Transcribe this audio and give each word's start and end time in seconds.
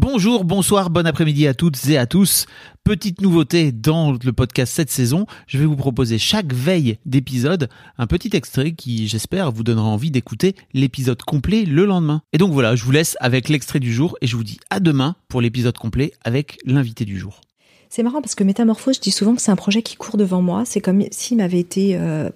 Bonjour, 0.00 0.44
bonsoir, 0.44 0.90
bon 0.90 1.08
après-midi 1.08 1.48
à 1.48 1.54
toutes 1.54 1.88
et 1.88 1.98
à 1.98 2.06
tous. 2.06 2.46
Petite 2.84 3.20
nouveauté 3.20 3.72
dans 3.72 4.12
le 4.12 4.32
podcast 4.32 4.72
cette 4.72 4.92
saison, 4.92 5.26
je 5.48 5.58
vais 5.58 5.64
vous 5.64 5.74
proposer 5.74 6.18
chaque 6.18 6.54
veille 6.54 6.98
d'épisode 7.04 7.68
un 7.98 8.06
petit 8.06 8.30
extrait 8.36 8.74
qui, 8.74 9.08
j'espère, 9.08 9.50
vous 9.50 9.64
donnera 9.64 9.88
envie 9.88 10.12
d'écouter 10.12 10.54
l'épisode 10.72 11.20
complet 11.22 11.64
le 11.64 11.84
lendemain. 11.84 12.22
Et 12.32 12.38
donc 12.38 12.52
voilà, 12.52 12.76
je 12.76 12.84
vous 12.84 12.92
laisse 12.92 13.16
avec 13.18 13.48
l'extrait 13.48 13.80
du 13.80 13.92
jour 13.92 14.16
et 14.20 14.28
je 14.28 14.36
vous 14.36 14.44
dis 14.44 14.60
à 14.70 14.78
demain 14.78 15.16
pour 15.26 15.40
l'épisode 15.40 15.76
complet 15.76 16.12
avec 16.22 16.58
l'invité 16.64 17.04
du 17.04 17.18
jour. 17.18 17.40
C'est 17.88 18.04
marrant 18.04 18.22
parce 18.22 18.36
que 18.36 18.44
Métamorphose, 18.44 18.98
je 18.98 19.00
dis 19.00 19.10
souvent 19.10 19.34
que 19.34 19.42
c'est 19.42 19.50
un 19.50 19.56
projet 19.56 19.82
qui 19.82 19.96
court 19.96 20.16
devant 20.16 20.42
moi. 20.42 20.62
C'est 20.64 20.80
comme 20.80 21.02
s'il 21.10 21.38
m'avait 21.38 21.58
été 21.58 21.96
euh, 21.96 22.30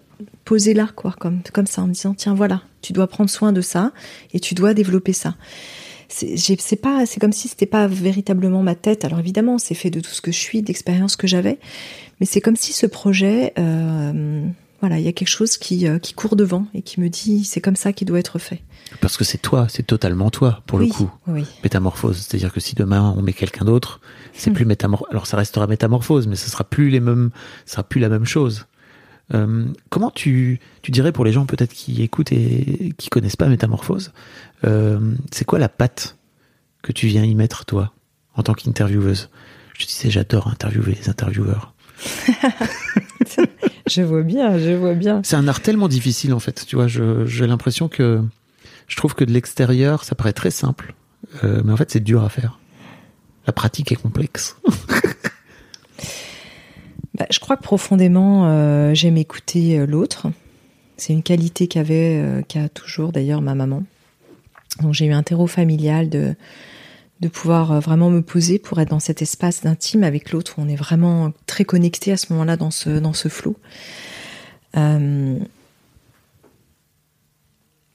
posé 0.45 0.75
là, 0.75 0.89
quoi, 0.97 1.15
comme, 1.17 1.42
comme 1.53 1.67
ça, 1.67 1.83
en 1.83 1.87
me 1.87 1.92
disant 1.92 2.15
tiens, 2.15 2.34
voilà, 2.34 2.62
tu 2.81 2.92
dois 2.92 3.06
prendre 3.06 3.31
soin 3.31 3.53
de 3.53 3.61
ça 3.61 3.92
et 4.33 4.41
tu 4.41 4.56
dois 4.56 4.75
développer 4.75 5.12
ça. 5.12 5.37
C'est 6.15 6.77
pas, 6.81 7.06
c'est 7.06 7.20
comme 7.20 7.33
si 7.33 7.48
c'était 7.48 7.67
pas 7.67 7.86
véritablement 7.86 8.62
ma 8.62 8.75
tête. 8.75 9.05
Alors 9.05 9.19
évidemment, 9.19 9.59
c'est 9.59 9.75
fait 9.75 9.91
de 9.91 10.00
tout 10.00 10.11
ce 10.11 10.20
que 10.20 10.31
je 10.33 10.39
suis, 10.39 10.62
d'expériences 10.62 11.17
que 11.17 11.27
j'avais, 11.27 11.59
mais 12.20 12.27
c'est 12.27 12.41
comme 12.41 12.56
si 12.56 12.73
ce 12.73 12.86
projet, 12.86 13.53
euh, 13.59 14.42
voilà, 14.81 14.98
il 14.98 15.05
y 15.05 15.09
a 15.09 15.12
quelque 15.12 15.28
chose 15.28 15.56
qui, 15.56 15.86
euh, 15.89 15.98
qui 15.98 16.12
court 16.12 16.36
devant 16.36 16.67
et 16.75 16.83
qui 16.83 17.01
me 17.01 17.09
dit 17.09 17.45
c'est 17.45 17.61
comme 17.61 17.77
ça 17.77 17.92
qu'il 17.92 18.06
doit 18.06 18.19
être 18.19 18.39
fait. 18.39 18.61
Parce 19.01 19.17
que 19.17 19.25
c'est 19.25 19.39
toi, 19.39 19.67
c'est 19.70 19.86
totalement 19.86 20.28
toi 20.31 20.62
pour 20.67 20.78
Oui, 20.81 20.89
le 20.89 20.92
coup. 20.92 21.11
oui. 21.28 21.45
Métamorphose, 21.64 22.19
c'est-à-dire 22.19 22.53
que 22.53 22.61
si 22.61 22.75
demain 22.75 23.14
on 23.17 23.23
met 23.23 23.33
quelqu'un 23.33 23.64
d'autre, 23.64 24.01
c'est 24.34 24.51
Hmm. 24.51 24.55
plus 24.55 24.64
métamorphose. 24.67 25.08
Alors 25.11 25.27
ça 25.27 25.39
restera 25.39 25.67
métamorphose, 25.67 26.27
mais 26.27 26.36
ce 26.36 26.51
sera 26.51 26.64
plus 26.64 26.91
les 26.91 27.01
mêmes, 27.01 27.31
ce 27.64 27.73
sera 27.73 27.84
plus 27.84 28.01
la 28.01 28.11
même 28.11 28.27
chose. 28.27 28.67
Euh, 29.34 29.66
comment 29.88 30.11
tu, 30.11 30.61
tu 30.83 30.91
dirais 30.91 31.12
pour 31.12 31.25
les 31.25 31.33
gens 31.33 31.47
peut-être 31.47 31.72
qui 31.72 32.02
écoutent 32.02 32.33
et 32.33 32.92
qui 32.98 33.08
connaissent 33.08 33.36
pas 33.36 33.48
Métamorphose, 33.48 34.12
euh, 34.64 35.14
c'est 35.30 35.44
quoi 35.44 35.58
la 35.58 35.69
patte 35.69 36.16
que 36.83 36.92
tu 36.92 37.06
viens 37.06 37.24
y 37.24 37.34
mettre 37.34 37.64
toi 37.64 37.92
en 38.34 38.42
tant 38.42 38.55
qu'intervieweuse? 38.55 39.30
Je 39.74 39.84
te 39.84 39.91
disais, 39.91 40.11
j'adore 40.11 40.48
interviewer 40.48 40.94
les 40.94 41.08
intervieweurs. 41.08 41.72
Je 43.86 44.02
vois 44.02 44.22
bien, 44.22 44.58
je 44.58 44.70
vois 44.70 44.94
bien. 44.94 45.20
C'est 45.24 45.36
un 45.36 45.48
art 45.48 45.61
tellement 45.61 45.89
difficile 45.89 46.33
en 46.33 46.39
fait. 46.39 46.64
Tu 46.67 46.77
vois, 46.77 46.86
j'ai 46.86 47.46
l'impression 47.46 47.89
que 47.89 48.22
je 48.86 48.96
trouve 48.96 49.14
que 49.14 49.24
de 49.24 49.33
l'extérieur, 49.33 50.05
ça 50.05 50.14
paraît 50.14 50.33
très 50.33 50.50
simple, 50.50 50.94
euh, 51.44 51.62
mais 51.64 51.72
en 51.72 51.77
fait, 51.77 51.91
c'est 51.91 52.00
dur 52.00 52.22
à 52.22 52.28
faire. 52.28 52.58
La 53.46 53.52
pratique 53.52 53.91
est 53.91 53.96
complexe. 53.96 54.56
Bah, 57.23 57.28
je 57.31 57.39
crois 57.39 57.56
que 57.56 57.62
profondément, 57.62 58.48
euh, 58.48 58.95
j'aime 58.95 59.17
écouter 59.17 59.78
euh, 59.78 59.87
l'autre. 59.87 60.27
C'est 60.97 61.12
une 61.12 61.23
qualité 61.23 61.69
qu'avait, 61.69 62.20
euh, 62.20 62.42
qu'a 62.42 62.69
toujours 62.69 63.12
d'ailleurs 63.12 63.41
ma 63.42 63.55
maman. 63.55 63.84
Donc 64.81 64.92
j'ai 64.92 65.06
eu 65.06 65.12
un 65.12 65.23
terreau 65.23 65.47
familial 65.47 66.11
de 66.11 66.34
de 67.20 67.29
pouvoir 67.29 67.81
vraiment 67.81 68.11
me 68.11 68.23
poser 68.23 68.59
pour 68.59 68.81
être 68.81 68.89
dans 68.89 68.98
cet 68.98 69.23
espace 69.23 69.62
d'intime 69.62 70.03
avec 70.03 70.33
l'autre 70.33 70.57
on 70.58 70.69
est 70.69 70.74
vraiment 70.74 71.30
très 71.46 71.64
connecté 71.64 72.11
à 72.11 72.17
ce 72.17 72.33
moment-là 72.33 72.57
dans 72.57 72.73
ce 72.73 72.98
dans 72.98 73.13
ce 73.13 73.29
flot. 73.29 73.55
La 74.75 75.39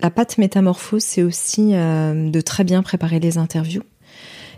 patte 0.09 0.37
métamorphose, 0.37 1.03
c'est 1.03 1.23
aussi 1.23 1.71
de 1.71 2.39
très 2.39 2.63
bien 2.63 2.81
préparer 2.83 3.19
les 3.19 3.37
interviews, 3.37 3.83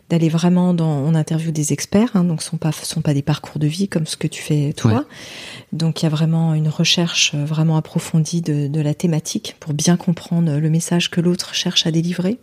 d'aller 0.09 0.29
vraiment 0.29 0.73
dans. 0.73 0.89
On 0.89 1.15
interviewe 1.15 1.51
des 1.51 1.73
experts, 1.73 2.15
hein, 2.15 2.23
donc 2.23 2.41
ce 2.41 2.49
sont 2.49 2.57
pas 2.57 2.71
sont 2.71 3.01
pas 3.01 3.13
des 3.13 3.21
parcours 3.21 3.59
de 3.59 3.67
vie 3.67 3.87
comme 3.87 4.05
ce 4.05 4.17
que 4.17 4.27
tu 4.27 4.41
fais 4.41 4.73
toi. 4.73 4.91
Ouais. 4.91 4.99
Donc 5.71 6.01
il 6.01 6.03
y 6.03 6.07
a 6.07 6.09
vraiment 6.09 6.53
une 6.53 6.69
recherche 6.69 7.31
euh, 7.35 7.45
vraiment 7.45 7.77
approfondie 7.77 8.41
de, 8.41 8.67
de 8.67 8.81
la 8.81 8.93
thématique 8.93 9.55
pour 9.59 9.73
bien 9.73 9.97
comprendre 9.97 10.57
le 10.57 10.69
message 10.69 11.09
que 11.09 11.21
l'autre 11.21 11.53
cherche 11.53 11.85
à 11.85 11.91
délivrer. 11.91 12.39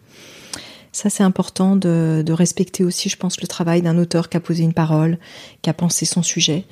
Ça, 0.93 1.11
c'est 1.11 1.25
important 1.25 1.77
de, 1.77 2.23
de 2.25 2.33
respecter 2.33 2.83
aussi, 2.83 3.11
je 3.11 3.17
pense, 3.19 3.39
le 3.43 3.47
travail 3.47 3.83
d'un 3.83 3.99
auteur 3.99 4.31
qui 4.31 4.39
a 4.39 4.41
posé 4.41 4.63
une 4.63 4.73
parole, 4.73 5.19
qui 5.61 5.69
a 5.69 5.75
pensé 5.75 6.07
son 6.07 6.23
sujet. 6.23 6.65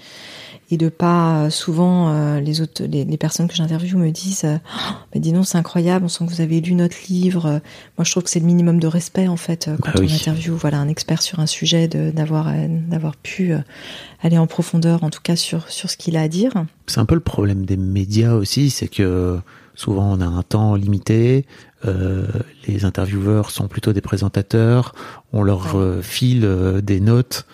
Et 0.70 0.76
de 0.76 0.88
pas, 0.88 1.44
euh, 1.44 1.50
souvent, 1.50 2.08
euh, 2.08 2.40
les, 2.40 2.60
autres, 2.60 2.84
les, 2.84 3.04
les 3.04 3.16
personnes 3.16 3.48
que 3.48 3.54
j'interviewe 3.54 3.96
me 3.98 4.10
disent 4.10 4.44
euh, 4.44 4.56
Oh, 4.76 4.92
mais 5.14 5.20
dis 5.20 5.32
donc, 5.32 5.46
c'est 5.46 5.58
incroyable, 5.58 6.06
on 6.06 6.08
sent 6.08 6.24
que 6.26 6.30
vous 6.30 6.40
avez 6.40 6.60
lu 6.60 6.74
notre 6.74 6.96
livre. 7.08 7.60
Moi, 7.98 8.04
je 8.04 8.10
trouve 8.10 8.22
que 8.22 8.30
c'est 8.30 8.40
le 8.40 8.46
minimum 8.46 8.80
de 8.80 8.86
respect, 8.86 9.28
en 9.28 9.36
fait, 9.36 9.68
euh, 9.68 9.76
quand 9.80 9.92
Bah 9.92 10.00
oui. 10.00 10.08
on 10.10 10.14
interviewe 10.14 10.54
voilà, 10.56 10.78
un 10.78 10.88
expert 10.88 11.20
sur 11.22 11.40
un 11.40 11.46
sujet, 11.46 11.88
d'avoir 11.88 12.50
d'avoir 12.88 13.16
pu 13.16 13.52
aller 14.22 14.38
en 14.38 14.46
profondeur, 14.46 15.04
en 15.04 15.10
tout 15.10 15.20
cas, 15.22 15.36
sur, 15.36 15.68
sur 15.70 15.90
ce 15.90 15.96
qu'il 15.96 16.16
a 16.16 16.22
à 16.22 16.28
dire. 16.28 16.52
C'est 16.86 16.98
un 17.00 17.04
peu 17.04 17.14
le 17.14 17.20
problème 17.20 17.66
des 17.66 17.76
médias 17.76 18.32
aussi, 18.34 18.70
c'est 18.70 18.88
que 18.88 19.38
souvent 19.74 20.12
on 20.12 20.20
a 20.20 20.26
un 20.26 20.42
temps 20.42 20.74
limité, 20.74 21.46
euh, 21.86 22.26
les 22.66 22.84
intervieweurs 22.84 23.50
sont 23.50 23.68
plutôt 23.68 23.92
des 23.92 24.00
présentateurs, 24.00 24.94
on 25.32 25.42
leur 25.42 25.74
Ouais. 25.74 25.80
euh, 25.82 26.02
file 26.02 26.44
euh, 26.44 26.80
des 26.80 27.00
notes 27.00 27.46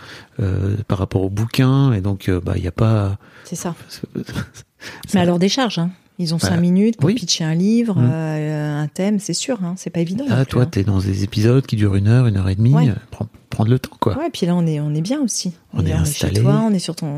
par 0.89 0.99
rapport 0.99 1.23
au 1.23 1.29
bouquin, 1.31 1.93
et 1.93 2.01
donc 2.01 2.31
bah 2.31 2.55
il 2.57 2.65
y 2.65 2.69
a 2.69 2.73
pas. 2.73 3.19
C'est 3.45 3.57
ça. 3.57 3.75
Mais 5.15 5.21
alors, 5.21 5.39
des 5.39 5.49
charges, 5.49 5.79
hein. 5.79 5.91
Ils 6.19 6.35
ont 6.35 6.39
Bah, 6.39 6.49
cinq 6.49 6.59
minutes 6.59 6.97
pour 6.99 7.07
oui. 7.07 7.15
pitcher 7.15 7.45
un 7.45 7.55
livre, 7.55 7.97
Mm. 7.99 8.11
euh, 8.13 8.83
un 8.83 8.89
thème, 8.89 9.19
c'est 9.19 9.33
sûr, 9.35 9.59
hein, 9.65 9.75
c'est 9.79 9.89
pas 9.91 10.01
évident. 10.01 10.27
plus, 10.27 10.47
toi, 10.47 10.63
hein. 10.63 10.67
t'es 10.71 10.85
dans 10.85 10.99
des 10.99 11.25
épisodes 11.25 11.65
qui 11.67 11.77
durent 11.77 11.95
une 11.97 12.09
heure, 12.09 12.27
une 12.27 12.37
heure 12.37 12.49
et 12.51 12.55
demie, 12.55 12.75
Ouais. 12.75 12.93
prends- 13.11 13.27
prendre 13.61 13.71
le 13.71 13.79
temps 13.79 13.97
quoi. 14.01 14.17
Ouais, 14.17 14.31
puis 14.31 14.47
là, 14.47 14.55
on 14.55 14.67
est, 14.67 14.81
on 14.81 14.95
est 14.95 15.01
bien 15.01 15.21
aussi. 15.21 15.53
On 15.75 15.85
est 15.85 15.91
chez 15.91 15.95
installé. 15.95 16.41
toi, 16.41 16.63
on 16.65 16.73
est 16.73 16.79
sur 16.79 16.97
ton, 16.97 17.17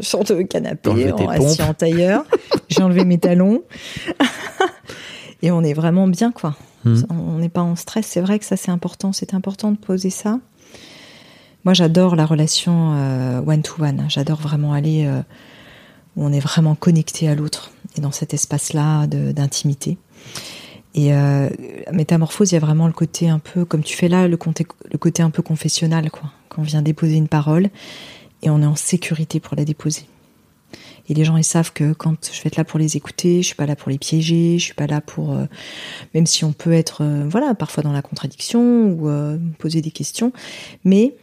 sur 0.00 0.24
ton 0.24 0.42
canapé, 0.44 0.90
on 0.90 1.28
assis 1.28 1.62
en 1.62 1.74
tailleur. 1.74 2.24
J'ai 2.68 2.82
enlevé 2.82 3.04
mes 3.04 3.18
talons. 3.18 3.62
Et 5.42 5.50
on 5.50 5.62
est 5.62 5.74
vraiment 5.74 6.06
bien, 6.08 6.30
quoi. 6.32 6.56
Mm. 6.84 7.02
On 7.10 7.38
n'est 7.38 7.48
pas 7.48 7.62
en 7.62 7.76
stress. 7.76 8.06
C'est 8.06 8.20
vrai 8.20 8.38
que 8.38 8.44
ça, 8.44 8.56
c'est 8.56 8.70
important. 8.70 9.12
C'est 9.12 9.34
important 9.34 9.72
de 9.72 9.76
poser 9.76 10.10
ça. 10.10 10.38
Moi, 11.64 11.74
j'adore 11.74 12.16
la 12.16 12.26
relation 12.26 12.94
euh, 12.94 13.40
one-to-one. 13.44 14.06
J'adore 14.08 14.40
vraiment 14.40 14.72
aller 14.72 15.04
euh, 15.04 15.20
où 16.16 16.24
on 16.24 16.32
est 16.32 16.40
vraiment 16.40 16.74
connecté 16.74 17.28
à 17.28 17.34
l'autre 17.34 17.72
et 17.96 18.00
dans 18.00 18.12
cet 18.12 18.34
espace-là 18.34 19.06
d'intimité. 19.06 19.98
Et 20.94 21.14
euh, 21.14 21.48
métamorphose, 21.92 22.52
il 22.52 22.54
y 22.54 22.56
a 22.56 22.60
vraiment 22.60 22.86
le 22.86 22.92
côté 22.92 23.28
un 23.28 23.38
peu, 23.38 23.64
comme 23.64 23.82
tu 23.82 23.96
fais 23.96 24.08
là, 24.08 24.28
le 24.28 24.36
côté, 24.36 24.66
le 24.90 24.98
côté 24.98 25.22
un 25.22 25.30
peu 25.30 25.42
confessionnal, 25.42 26.10
quoi. 26.10 26.30
Quand 26.48 26.62
on 26.62 26.64
vient 26.64 26.82
déposer 26.82 27.14
une 27.14 27.28
parole 27.28 27.70
et 28.42 28.50
on 28.50 28.60
est 28.60 28.66
en 28.66 28.76
sécurité 28.76 29.40
pour 29.40 29.56
la 29.56 29.64
déposer. 29.64 30.04
Et 31.08 31.14
les 31.14 31.24
gens, 31.24 31.36
ils 31.36 31.44
savent 31.44 31.72
que 31.72 31.94
quand 31.94 32.30
je 32.32 32.42
vais 32.42 32.48
être 32.48 32.56
là 32.56 32.64
pour 32.64 32.78
les 32.78 32.96
écouter, 32.96 33.40
je 33.40 33.46
suis 33.46 33.54
pas 33.54 33.66
là 33.66 33.74
pour 33.74 33.90
les 33.90 33.98
piéger, 33.98 34.58
je 34.58 34.64
suis 34.64 34.74
pas 34.74 34.86
là 34.86 35.00
pour, 35.00 35.32
euh, 35.32 35.46
même 36.14 36.26
si 36.26 36.44
on 36.44 36.52
peut 36.52 36.72
être, 36.72 37.02
euh, 37.02 37.26
voilà, 37.26 37.54
parfois 37.54 37.82
dans 37.82 37.92
la 37.92 38.02
contradiction 38.02 38.90
ou 38.90 39.10
poser 39.58 39.80
des 39.80 39.90
questions, 39.90 40.32
mais 40.84 41.14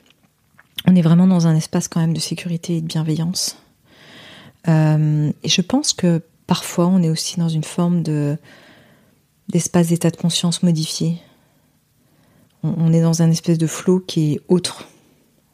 on 0.88 0.96
est 0.96 1.01
vraiment 1.01 1.28
dans 1.28 1.46
un 1.47 1.56
espace 1.56 1.88
quand 1.88 2.00
même 2.00 2.13
de 2.13 2.19
sécurité 2.19 2.78
et 2.78 2.81
de 2.81 2.88
bienveillance. 2.88 3.57
Et 4.68 5.50
je 5.50 5.62
pense 5.62 5.94
que 5.94 6.22
parfois, 6.46 6.88
on 6.88 7.01
est 7.01 7.09
aussi 7.09 7.40
dans 7.40 7.50
une 7.50 7.63
forme 7.63 8.03
de 8.03 8.38
d'espace 9.49 9.87
d'état 9.89 10.09
de 10.11 10.17
conscience 10.17 10.63
modifié. 10.63 11.18
On, 12.63 12.74
on 12.77 12.94
est 12.94 13.01
dans 13.01 13.21
un 13.21 13.31
espèce 13.31 13.57
de 13.57 13.68
flot 13.68 14.00
qui 14.00 14.33
est 14.33 14.41
autre. 14.47 14.85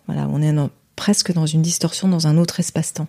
Voilà, 0.08 0.28
on 0.30 0.42
est 0.42 0.54
dans- 0.54 0.70
presque 0.96 1.34
dans 1.34 1.46
une 1.46 1.62
distorsion 1.62 2.08
dans 2.08 2.28
un 2.28 2.38
autre 2.38 2.60
espace-temps. 2.60 3.08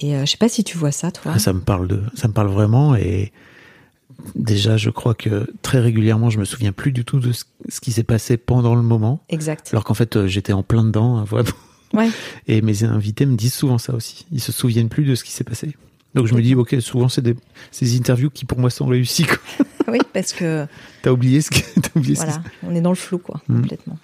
Et 0.00 0.14
euh, 0.14 0.26
je 0.26 0.32
sais 0.32 0.36
pas 0.36 0.48
si 0.48 0.62
tu 0.64 0.76
vois 0.76 0.92
ça, 0.92 1.10
toi. 1.10 1.38
Ça 1.38 1.52
me 1.52 1.60
parle 1.60 1.88
de, 1.88 2.02
ça 2.14 2.28
me 2.28 2.32
parle 2.32 2.48
vraiment 2.48 2.94
et 2.96 3.32
déjà 4.34 4.76
je 4.76 4.90
crois 4.90 5.14
que 5.14 5.50
très 5.62 5.78
régulièrement 5.80 6.30
je 6.30 6.38
me 6.38 6.44
souviens 6.44 6.72
plus 6.72 6.92
du 6.92 7.04
tout 7.04 7.18
de 7.20 7.32
ce, 7.32 7.44
ce 7.68 7.80
qui 7.80 7.92
s'est 7.92 8.02
passé 8.02 8.36
pendant 8.36 8.74
le 8.74 8.82
moment, 8.82 9.20
Exact. 9.28 9.68
alors 9.72 9.84
qu'en 9.84 9.94
fait 9.94 10.16
euh, 10.16 10.26
j'étais 10.26 10.52
en 10.52 10.62
plein 10.62 10.84
dedans, 10.84 11.22
vraiment. 11.24 11.48
Ouais. 11.94 12.10
Et 12.48 12.60
mes 12.62 12.82
invités 12.84 13.24
me 13.26 13.36
disent 13.36 13.54
souvent 13.54 13.78
ça 13.78 13.94
aussi. 13.94 14.26
Ils 14.32 14.40
se 14.40 14.52
souviennent 14.52 14.88
plus 14.88 15.04
de 15.04 15.14
ce 15.14 15.22
qui 15.24 15.30
s'est 15.32 15.44
passé. 15.44 15.76
Donc 16.16 16.26
je 16.26 16.34
me 16.34 16.40
dis 16.42 16.54
ok, 16.56 16.76
souvent 16.80 17.08
c'est 17.08 17.20
des, 17.22 17.36
ces 17.70 17.96
interviews 17.96 18.30
qui 18.30 18.44
pour 18.46 18.58
moi 18.58 18.70
sont 18.70 18.86
réussies. 18.86 19.26
quoi. 19.26 19.38
oui, 19.92 19.98
parce 20.12 20.32
que 20.32 20.66
T'as 21.02 21.10
oublié 21.12 21.40
ce 21.42 21.50
que, 21.50 21.58
oublié 21.94 22.14
ce 22.16 22.24
voilà, 22.24 22.42
on 22.64 22.74
est 22.74 22.80
dans 22.80 22.90
le 22.90 22.96
flou, 22.96 23.18
quoi, 23.18 23.40
Mm. 23.48 23.60
complètement. 23.60 23.98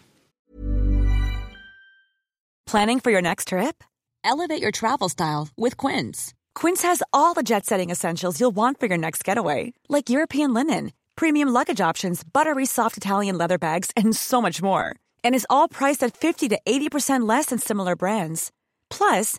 Planning 2.66 3.00
for 3.00 3.10
your 3.10 3.22
next 3.22 3.48
trip? 3.48 3.82
Elevate 4.24 4.60
your 4.62 4.70
travel 4.70 5.08
style 5.08 5.48
with 5.58 5.76
Quince. 5.76 6.32
Quince 6.54 6.82
has 6.82 7.02
all 7.12 7.34
the 7.34 7.42
jet 7.42 7.66
setting 7.66 7.90
essentials 7.90 8.38
you'll 8.40 8.54
want 8.54 8.78
for 8.78 8.86
your 8.86 8.98
next 8.98 9.24
getaway, 9.24 9.72
like 9.88 10.08
European 10.10 10.54
linen, 10.54 10.92
premium 11.16 11.48
luggage 11.48 11.80
options, 11.80 12.22
buttery 12.22 12.66
soft 12.66 12.96
Italian 12.96 13.36
leather 13.36 13.58
bags, 13.58 13.90
and 13.96 14.14
so 14.14 14.40
much 14.40 14.62
more. 14.62 14.94
And 15.24 15.34
is 15.34 15.46
all 15.50 15.66
priced 15.68 16.02
at 16.04 16.16
50 16.16 16.48
to 16.50 16.58
80% 16.66 17.26
less 17.28 17.46
than 17.46 17.58
similar 17.58 17.96
brands. 17.96 18.50
Plus, 18.90 19.38